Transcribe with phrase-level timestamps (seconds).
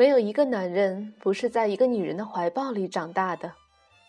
[0.00, 3.52] 没有一个男人不是在一个女人的怀抱里长大的，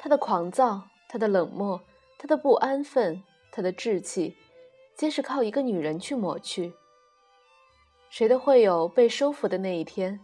[0.00, 1.80] 他的狂躁，他的冷漠，
[2.18, 3.22] 他的不安分，
[3.52, 4.34] 他的志气，
[4.96, 6.72] 皆是靠一个女人去抹去。
[8.10, 10.18] 谁都会有被收服的那一天，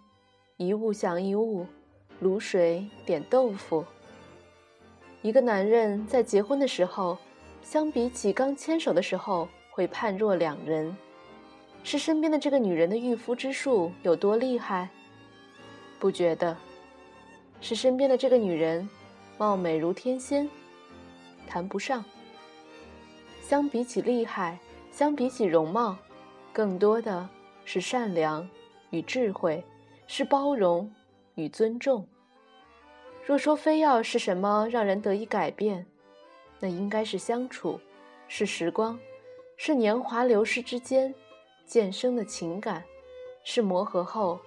[0.57, 1.65] 一物降一物，
[2.21, 3.85] 卤水点豆腐。
[5.21, 7.17] 一个男人在结婚的时候，
[7.63, 10.97] 相比起刚牵手的时候，会判若两人。
[11.85, 14.89] 是身边的这个女人的御夫之术有多厉害？
[16.03, 16.57] 不觉得。
[17.61, 18.89] 是身边的这个女人，
[19.39, 20.51] 貌美如天仙，
[21.47, 22.05] 谈不上。
[23.41, 24.59] 相比起厉害，
[24.91, 25.97] 相比起容貌，
[26.53, 27.29] 更多的
[27.65, 28.51] 是善良
[28.91, 29.63] 与智慧，
[30.09, 30.93] 是包容
[31.37, 32.05] 与尊重。
[33.25, 35.87] 若说非要是什么让人得以改变，
[36.59, 37.79] 那应该是相处，
[38.27, 38.99] 是时光，
[39.57, 41.15] 是年华流逝之间
[41.65, 42.83] 渐生的情感，
[43.45, 44.41] 是磨合后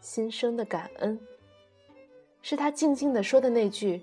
[0.00, 1.18] 心生的感恩。
[2.42, 4.02] 是他静静地说的那句：“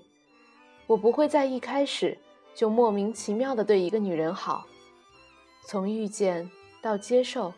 [0.86, 2.16] 我不会在一开始
[2.54, 4.66] 就莫名其妙的对一个女人好，
[5.66, 6.48] 从遇见
[6.80, 7.52] 到接受，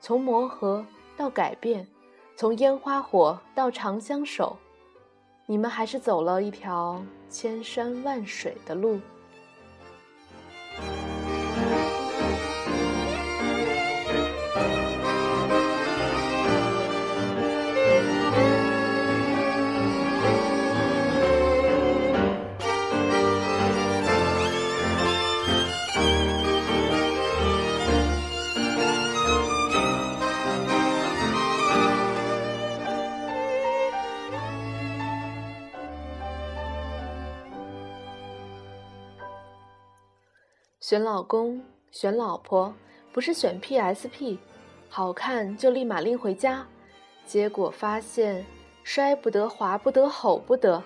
[0.00, 0.84] 从磨合
[1.16, 1.86] 到改变，
[2.34, 4.56] 从烟花火到长相守，
[5.46, 8.98] 你们还是走了一条千山万水的路。”
[40.82, 41.62] 选老公、
[41.92, 42.74] 选老婆，
[43.12, 44.36] 不是选 PSP，
[44.88, 46.66] 好看就立马拎回家，
[47.24, 48.44] 结果发现
[48.82, 50.82] 摔不得、滑不得、吼不得，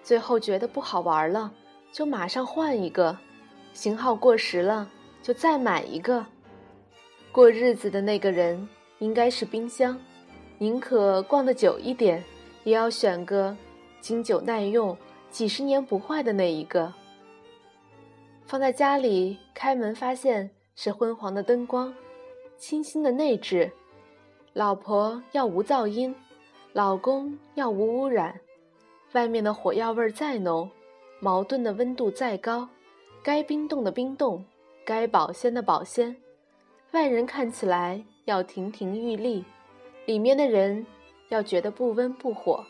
[0.00, 1.52] 最后觉得不好玩了，
[1.90, 3.18] 就马上换一个，
[3.72, 4.88] 型号过时了
[5.24, 6.24] 就再买一个。
[7.32, 8.68] 过日子的那个人
[9.00, 9.98] 应该是冰箱，
[10.58, 12.22] 宁可逛得久一点，
[12.62, 13.56] 也要选个
[14.00, 14.96] 经久耐用、
[15.32, 16.92] 几十年不坏的那一个。
[18.46, 21.92] 放在家里，开门发现是昏黄的灯光，
[22.56, 23.72] 清新的内置。
[24.52, 26.14] 老婆要无噪音，
[26.72, 28.40] 老公要无污染。
[29.12, 30.70] 外面的火药味再浓，
[31.18, 32.68] 矛盾的温度再高，
[33.20, 34.44] 该冰冻的冰冻，
[34.84, 36.16] 该保鲜的保鲜。
[36.92, 39.44] 外人看起来要亭亭玉立，
[40.04, 40.86] 里面的人
[41.30, 42.64] 要觉得不温不火。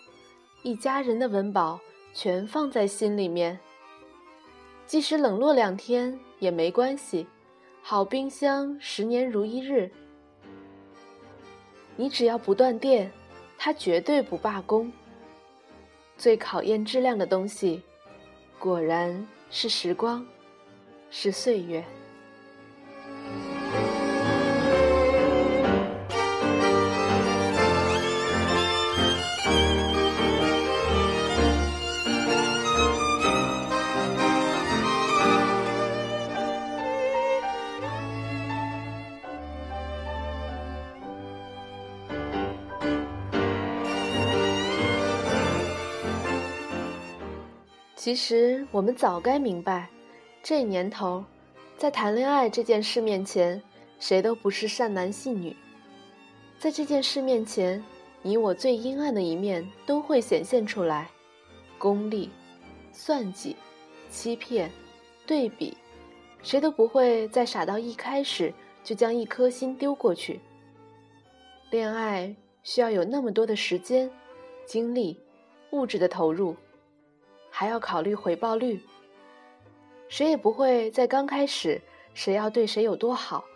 [0.62, 1.78] 一家人的温饱
[2.14, 3.60] 全放在心里面。
[4.86, 7.26] 即使冷落两天也没关系，
[7.82, 9.90] 好冰箱十年如一日。
[11.96, 13.10] 你只要不断电，
[13.58, 14.92] 它绝对不罢工。
[16.16, 17.82] 最考验质量的东西，
[18.58, 20.24] 果然是时光，
[21.10, 21.84] 是岁月。
[48.06, 49.90] 其实我们早该明白，
[50.40, 51.24] 这年头，
[51.76, 53.60] 在谈恋爱这件事面前，
[53.98, 55.56] 谁都不是善男信女。
[56.56, 57.82] 在这件事面前，
[58.22, 61.10] 你我最阴暗的一面都会显现出来：
[61.78, 62.30] 功利、
[62.92, 63.56] 算计、
[64.08, 64.70] 欺骗、
[65.26, 65.76] 对比，
[66.44, 70.38] 谁都不会再傻到一开始就将一颗心丢过去。
[71.72, 72.32] 恋爱
[72.62, 74.08] 需要有那么多的时间、
[74.64, 75.18] 精力、
[75.72, 76.54] 物质的投入。
[77.58, 78.78] 还要考虑回报率。
[80.10, 81.80] 谁也不会在刚开始，
[82.12, 83.46] 谁要对谁有多好，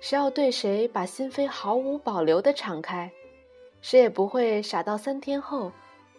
[0.00, 3.12] 谁要对谁把心扉毫无保留的敞开，
[3.82, 5.70] 谁也不会傻到三天后，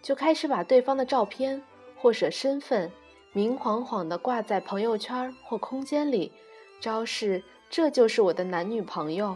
[0.04, 1.60] 就开始把对方的照片
[1.98, 2.92] 或者身份
[3.34, 6.32] 明晃晃的挂在朋友圈或空间里，
[6.80, 9.36] 昭示这就是我的男女朋友。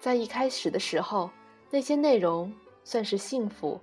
[0.00, 1.30] 在一开始的时候，
[1.70, 3.80] 那些内容算是幸福，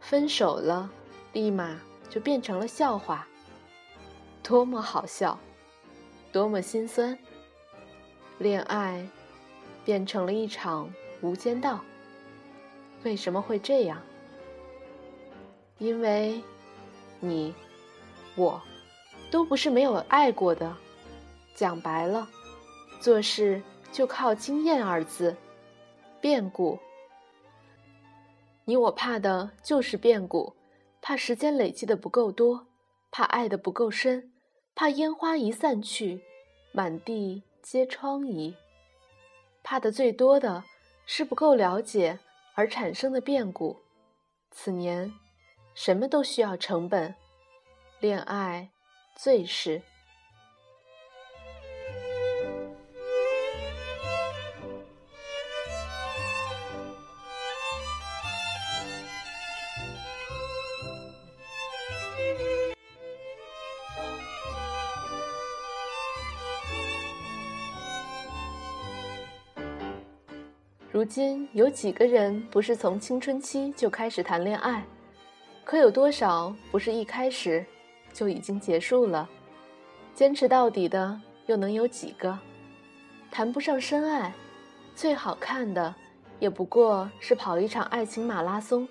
[0.00, 0.90] 分手了，
[1.32, 1.80] 立马。
[2.10, 3.26] 就变成了笑话，
[4.42, 5.38] 多么好笑，
[6.32, 7.16] 多么心酸。
[8.38, 9.06] 恋爱
[9.84, 10.92] 变成了一场
[11.22, 11.80] 无间道。
[13.04, 14.02] 为什么会这样？
[15.78, 16.42] 因为，
[17.20, 17.54] 你，
[18.34, 18.60] 我，
[19.30, 20.76] 都不是没有爱过的。
[21.54, 22.28] 讲白了，
[23.00, 23.62] 做事
[23.92, 25.36] 就靠经验二字，
[26.20, 26.78] 变故。
[28.64, 30.52] 你我怕的就是变故，
[31.02, 32.66] 怕时间累积的不够多，
[33.10, 34.32] 怕爱的不够深，
[34.74, 36.22] 怕烟花一散去，
[36.72, 38.54] 满地皆疮痍。
[39.62, 40.64] 怕的最多的
[41.06, 42.18] 是不够了解
[42.54, 43.76] 而产生的变故。
[44.50, 45.12] 此年，
[45.74, 47.14] 什么都需要成本，
[47.98, 48.70] 恋爱
[49.16, 49.82] 最是。
[70.92, 74.84] 如今有几个人不是从青春期就开始谈恋爱？
[75.62, 77.64] 可有多少不是一开始
[78.12, 79.28] 就已经结束了？
[80.14, 82.36] 坚持到底的又能有几个？
[83.30, 84.34] 谈不上深爱，
[84.96, 85.94] 最好看的
[86.40, 88.88] 也不过是跑一场爱情马拉松。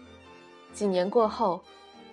[0.72, 1.62] 几年过后，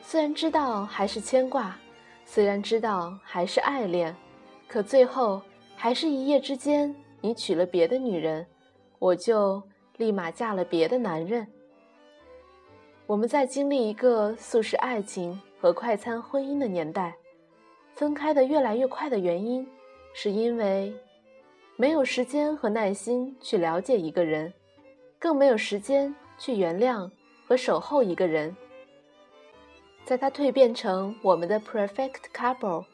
[0.03, 1.79] 虽然知道还是牵挂，
[2.25, 4.13] 虽然知道还是爱恋，
[4.67, 5.41] 可最后
[5.77, 8.45] 还是一夜之间，你娶了别的女人，
[8.99, 9.63] 我就。
[9.97, 11.47] 立马嫁了别的男人。
[13.07, 17.15] 我们在经历一个速食爱情和快餐婚姻的年代，
[17.95, 19.67] 分开的越来越快的原因，
[20.13, 20.93] 是因为
[21.77, 24.53] 没有时间和耐心去了解一个人，
[25.19, 27.11] 更没有时间去原谅
[27.47, 28.57] 和守候一个人。
[30.05, 32.85] 在他蜕变成我们的 perfect couple、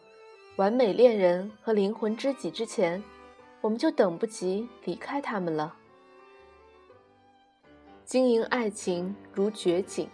[0.57, 3.03] 完美恋人和灵魂知己之前，
[3.61, 5.77] 我们就等不及离开他们了。
[8.13, 10.07] 经营爱情如掘井，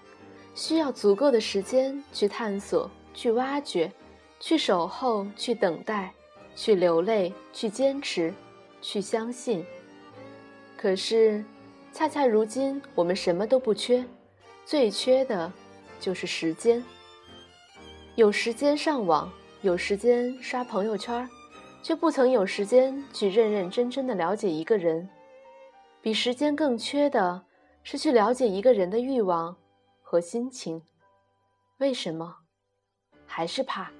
[0.54, 3.90] 需要足够的时间去探索、去挖掘、
[4.38, 6.14] 去守候、去等待、
[6.54, 8.32] 去流泪、去坚持、
[8.80, 9.66] 去相信。
[10.76, 11.44] 可是，
[11.92, 14.04] 恰恰如今我们什么都不缺，
[14.64, 15.52] 最缺的
[15.98, 16.80] 就是时间。
[18.14, 19.28] 有时间上网，
[19.62, 21.28] 有时间刷朋友圈，
[21.82, 25.08] 却不曾有时间去认认真真的了解一个人。
[26.00, 27.42] 比时间更缺的。
[27.82, 29.56] 是去了解一个人的欲望
[30.02, 30.82] 和心情，
[31.78, 32.36] 为什么？
[33.26, 33.90] 还是怕，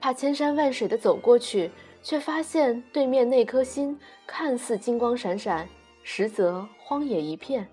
[0.00, 1.70] 怕千山万水的走过去，
[2.02, 5.68] 却发现对面那颗心看似金光闪闪，
[6.02, 7.68] 实则荒野一片。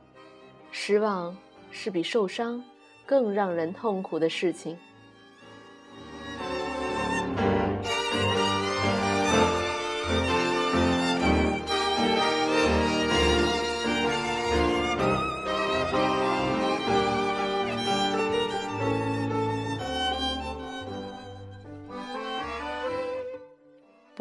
[0.72, 1.36] 失望
[1.72, 2.64] 是比受伤
[3.06, 4.78] 更让人痛苦的事情。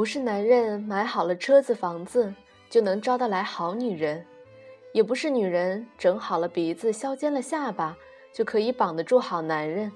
[0.05, 2.31] 不是男人买好了车子房子
[2.69, 4.23] 就能招得来好女人，
[4.93, 7.97] 也不是女人整好了鼻子削尖了下巴
[8.31, 9.91] 就可以绑得住好男人。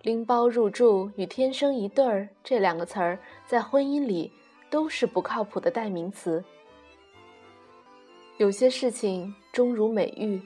[0.00, 4.32] 拎包入住与天生一对儿这两个词儿在婚姻里
[4.70, 6.42] 都是不靠谱的代名词。
[8.38, 10.40] 有些事情终如美玉，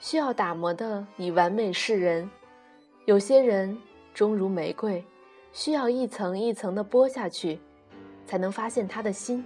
[0.00, 2.28] 需要打磨的以完美示人；
[3.04, 3.80] 有些人
[4.12, 5.04] 终如玫瑰，
[5.52, 7.60] 需要一层一层的剥下去。
[8.28, 9.42] 才能发现他的心。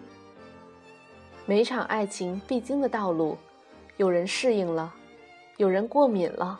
[1.47, 3.39] 每场爱情必经的道路，
[3.97, 4.93] 有人适应了，
[5.57, 6.59] 有人过敏了，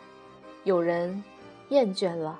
[0.63, 1.21] 有人
[1.69, 2.39] 厌倦了。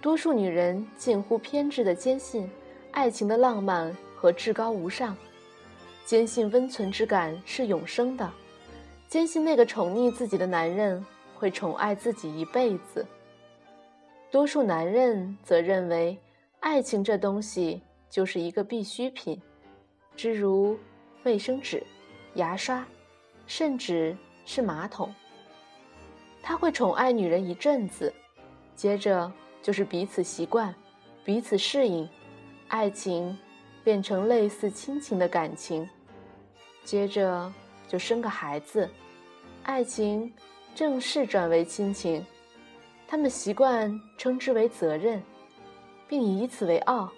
[0.00, 2.50] 多数女人近乎偏执的坚信
[2.90, 5.16] 爱情的浪漫和至高无上，
[6.04, 8.28] 坚信温存之感是永生的，
[9.06, 11.04] 坚信那个宠溺自己的男人
[11.36, 13.06] 会宠爱自己一辈子。
[14.30, 16.16] 多数男人则认为
[16.60, 17.82] 爱情这东西。
[18.10, 19.40] 就是一个必需品，
[20.16, 20.76] 之如
[21.22, 21.82] 卫生纸、
[22.34, 22.84] 牙刷，
[23.46, 25.14] 甚至是马桶。
[26.42, 28.12] 他会宠爱女人一阵子，
[28.74, 30.74] 接着就是彼此习惯、
[31.24, 32.08] 彼此适应，
[32.68, 33.38] 爱情
[33.84, 35.88] 变成类似亲情的感情，
[36.82, 37.52] 接着
[37.86, 38.90] 就生个孩子，
[39.62, 40.32] 爱情
[40.74, 42.24] 正式转为亲情。
[43.06, 45.22] 他们习惯称之为责任，
[46.08, 47.12] 并以此为傲。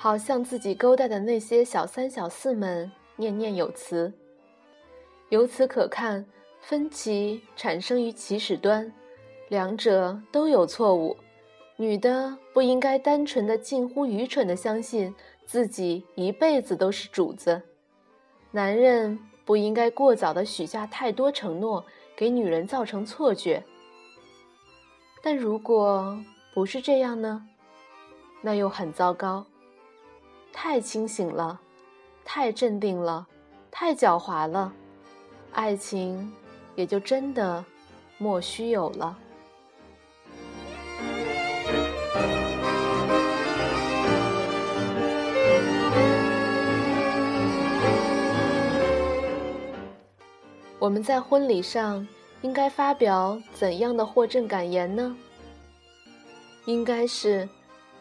[0.00, 4.12] 好像自己勾搭的那些小三小四们念念有词。
[5.28, 6.24] 由此可看，
[6.60, 8.90] 分歧产生于起始端，
[9.48, 11.16] 两者都有错误。
[11.74, 15.12] 女的不应该单纯的、近乎愚蠢的相信
[15.44, 17.60] 自己一辈子都是主子；
[18.52, 21.84] 男人不应该过早的许下太多承诺，
[22.16, 23.64] 给女人造成错觉。
[25.20, 26.16] 但如果
[26.54, 27.44] 不是这样呢？
[28.40, 29.44] 那又很糟糕。
[30.52, 31.60] 太清醒了，
[32.24, 33.26] 太镇定了，
[33.70, 34.72] 太狡猾了，
[35.52, 36.32] 爱情
[36.74, 37.64] 也就真的
[38.18, 39.16] 莫须有了。
[50.80, 52.06] 我们在婚礼上
[52.40, 55.16] 应该发表怎样的获证感言呢？
[56.66, 57.48] 应该是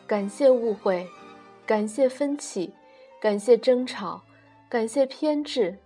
[0.06, 1.08] 感谢误会，
[1.68, 2.74] 感谢分歧，
[3.20, 4.24] 感谢争吵，
[4.70, 5.78] 感谢偏执，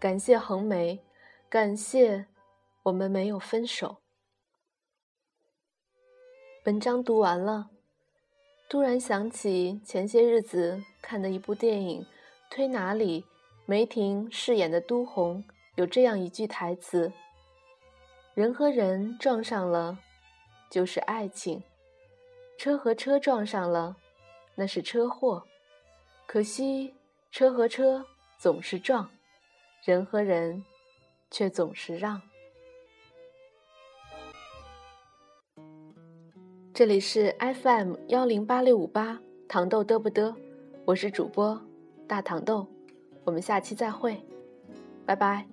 [0.00, 1.04] 感谢横眉，
[1.50, 2.24] 感谢
[2.84, 3.98] 我们没有分手。
[6.64, 7.68] 文章读完了，
[8.66, 12.02] 突然想起前些日子看的一部电影
[12.48, 13.26] 《推拿》里
[13.66, 15.44] 梅婷饰演的都红。
[15.74, 17.12] 有这样一句台词
[18.32, 19.98] ：“人和人撞上了，
[20.70, 21.60] 就是爱情；
[22.56, 23.98] 车和车撞上了，
[24.56, 25.44] 那是车祸。
[26.26, 26.92] 可惜
[27.30, 28.04] 车和车
[28.38, 29.08] 总是撞，
[29.84, 30.64] 人和人
[31.30, 32.20] 却总是让。”
[36.74, 40.34] 这里是 FM 幺零八六五八糖豆嘚不嘚，
[40.84, 41.58] 我是主播
[42.06, 42.66] 大糖豆，
[43.24, 44.20] 我们下期再会，
[45.06, 45.46] 拜拜。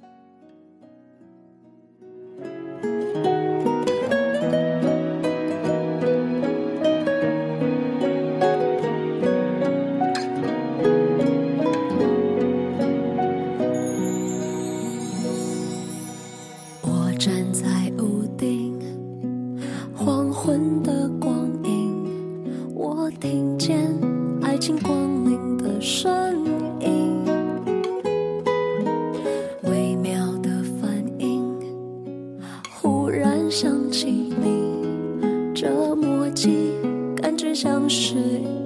[37.84, 38.16] 像是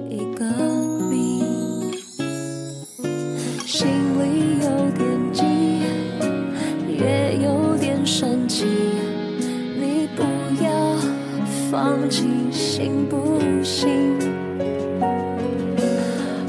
[0.08, 0.44] 一个
[1.10, 1.42] 谜，
[3.66, 5.42] 心里有点急，
[6.86, 8.64] 也有点生气。
[9.76, 10.22] 你不
[10.62, 10.94] 要
[11.68, 13.90] 放弃，行不行？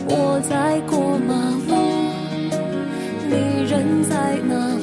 [0.06, 1.34] 我在过马
[1.68, 1.74] 路，
[3.28, 4.78] 你人在哪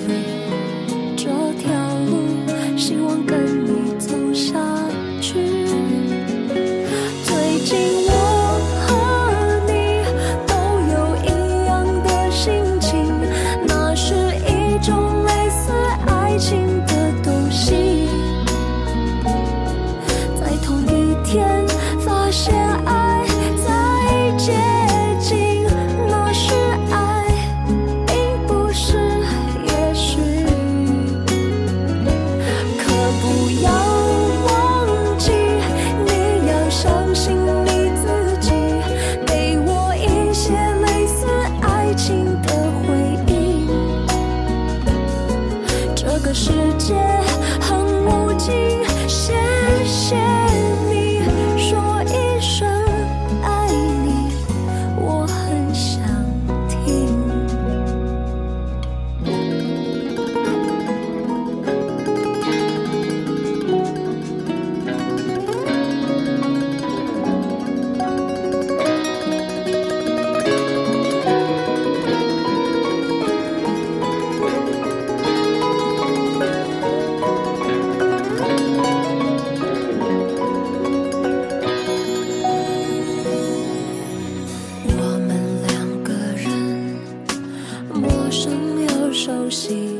[89.16, 89.98] 熟悉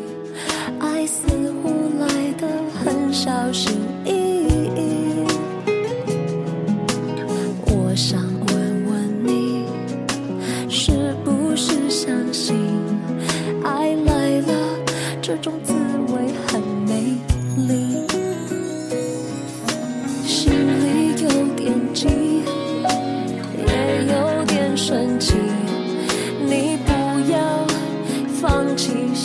[0.78, 1.26] 爱似
[1.62, 3.86] 乎来的很小心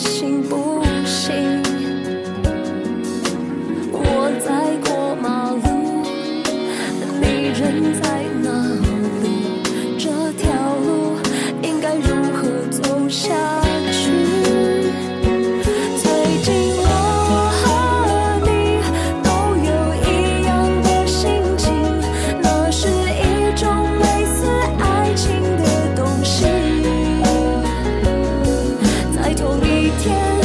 [0.02, 1.62] 行不行？
[3.92, 6.02] 我在过马路，
[7.20, 8.31] 你人在。
[30.02, 30.41] 天